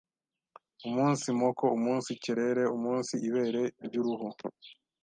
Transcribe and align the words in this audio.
umunsi 0.87 1.27
moko, 1.39 1.65
umunsi 1.77 2.09
kerere, 2.23 2.63
umunsi 2.75 3.13
ibere 3.27 3.63
ry’uruhu, 3.85 4.27